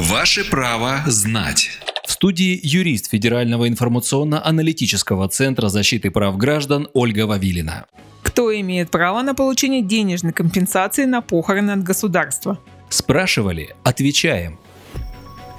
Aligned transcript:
Ваше 0.00 0.48
право 0.50 1.02
знать. 1.06 1.68
В 2.06 2.10
студии 2.12 2.58
юрист 2.62 3.10
Федерального 3.10 3.68
информационно-аналитического 3.68 5.28
центра 5.28 5.68
защиты 5.68 6.10
прав 6.10 6.38
граждан 6.38 6.88
Ольга 6.94 7.26
Вавилина. 7.26 7.84
Кто 8.22 8.58
имеет 8.58 8.90
право 8.90 9.20
на 9.20 9.34
получение 9.34 9.82
денежной 9.82 10.32
компенсации 10.32 11.04
на 11.04 11.20
похороны 11.20 11.72
от 11.72 11.82
государства? 11.82 12.58
Спрашивали? 12.88 13.76
Отвечаем. 13.84 14.58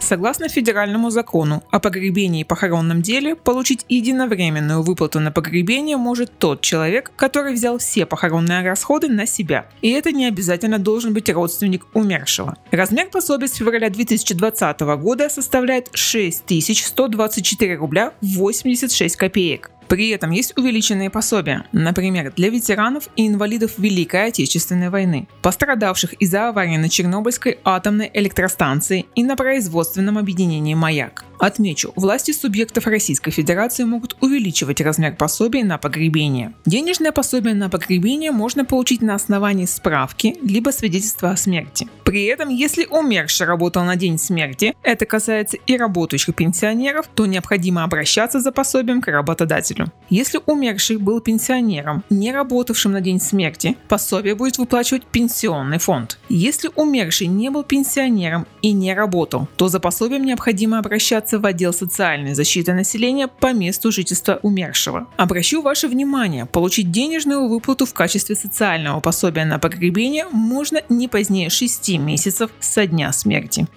Согласно 0.01 0.49
федеральному 0.49 1.09
закону 1.11 1.63
о 1.69 1.79
погребении 1.79 2.41
и 2.41 2.43
похоронном 2.43 3.01
деле, 3.01 3.35
получить 3.35 3.85
единовременную 3.87 4.81
выплату 4.81 5.19
на 5.19 5.31
погребение 5.31 5.95
может 5.95 6.37
тот 6.37 6.61
человек, 6.61 7.11
который 7.15 7.53
взял 7.53 7.77
все 7.77 8.05
похоронные 8.05 8.63
расходы 8.63 9.07
на 9.07 9.25
себя. 9.25 9.67
И 9.81 9.91
это 9.91 10.11
не 10.11 10.25
обязательно 10.25 10.79
должен 10.79 11.13
быть 11.13 11.29
родственник 11.29 11.85
умершего. 11.93 12.57
Размер 12.71 13.09
пособия 13.09 13.47
с 13.47 13.53
февраля 13.53 13.89
2020 13.89 14.79
года 14.81 15.29
составляет 15.29 15.89
6124 15.93 17.75
рубля 17.75 18.13
86 18.21 19.15
копеек. 19.15 19.71
При 19.91 20.07
этом 20.07 20.31
есть 20.31 20.57
увеличенные 20.57 21.09
пособия, 21.09 21.65
например, 21.73 22.31
для 22.33 22.47
ветеранов 22.47 23.09
и 23.17 23.27
инвалидов 23.27 23.73
Великой 23.77 24.27
Отечественной 24.27 24.89
войны, 24.89 25.27
пострадавших 25.41 26.13
из-за 26.13 26.47
аварии 26.47 26.77
на 26.77 26.87
Чернобыльской 26.87 27.59
атомной 27.65 28.09
электростанции 28.13 29.05
и 29.15 29.23
на 29.25 29.35
производственном 29.35 30.17
объединении 30.17 30.75
«Маяк». 30.75 31.25
Отмечу, 31.41 31.91
власти 31.95 32.33
субъектов 32.33 32.85
Российской 32.85 33.31
Федерации 33.31 33.83
могут 33.83 34.15
увеличивать 34.21 34.79
размер 34.79 35.15
пособия 35.15 35.63
на 35.63 35.79
погребение. 35.79 36.53
Денежное 36.67 37.11
пособие 37.11 37.55
на 37.55 37.67
погребение 37.67 38.31
можно 38.31 38.63
получить 38.63 39.01
на 39.01 39.15
основании 39.15 39.65
справки 39.65 40.37
либо 40.43 40.69
свидетельства 40.69 41.31
о 41.31 41.37
смерти. 41.37 41.89
При 42.03 42.25
этом, 42.25 42.49
если 42.49 42.85
умерший 42.85 43.47
работал 43.47 43.83
на 43.83 43.95
день 43.95 44.19
смерти, 44.19 44.75
это 44.83 45.07
касается 45.07 45.57
и 45.57 45.77
работающих 45.77 46.35
пенсионеров, 46.35 47.07
то 47.15 47.25
необходимо 47.25 47.83
обращаться 47.83 48.39
за 48.39 48.51
пособием 48.51 49.01
к 49.01 49.07
работодателю. 49.07 49.80
Если 50.09 50.41
умерший 50.45 50.97
был 50.97 51.21
пенсионером, 51.21 52.03
не 52.09 52.33
работавшим 52.33 52.91
на 52.91 52.99
день 52.99 53.21
смерти, 53.21 53.77
пособие 53.87 54.35
будет 54.35 54.57
выплачивать 54.57 55.05
пенсионный 55.05 55.77
фонд. 55.77 56.19
Если 56.27 56.69
умерший 56.75 57.27
не 57.27 57.49
был 57.49 57.63
пенсионером 57.63 58.45
и 58.61 58.73
не 58.73 58.93
работал, 58.93 59.47
то 59.55 59.69
за 59.69 59.79
пособием 59.79 60.25
необходимо 60.25 60.79
обращаться 60.79 61.39
в 61.39 61.45
отдел 61.45 61.71
социальной 61.71 62.33
защиты 62.33 62.73
населения 62.73 63.27
по 63.27 63.53
месту 63.53 63.91
жительства 63.91 64.39
умершего. 64.43 65.07
Обращу 65.15 65.61
ваше 65.61 65.87
внимание, 65.87 66.45
получить 66.45 66.91
денежную 66.91 67.47
выплату 67.47 67.85
в 67.85 67.93
качестве 67.93 68.35
социального 68.35 68.99
пособия 68.99 69.45
на 69.45 69.59
погребение 69.59 70.25
можно 70.31 70.81
не 70.89 71.07
позднее 71.07 71.49
6 71.49 71.97
месяцев 71.99 72.51
со 72.59 72.85
дня 72.85 73.13
смерти. 73.13 73.67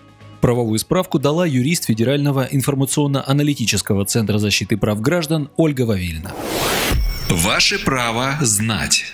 Правовую 0.45 0.79
справку 0.79 1.19
дала 1.19 1.47
юрист 1.47 1.87
Федерального 1.87 2.47
информационно-аналитического 2.51 4.05
центра 4.05 4.37
защиты 4.37 4.77
прав 4.77 5.01
граждан 5.01 5.49
Ольга 5.57 5.87
Вавильна. 5.87 6.35
Ваше 7.31 7.79
право 7.79 8.37
знать. 8.43 9.07